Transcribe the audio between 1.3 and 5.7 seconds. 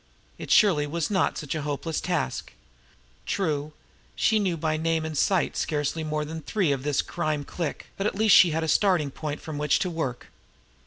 such a hopeless task! True, she knew by name and sight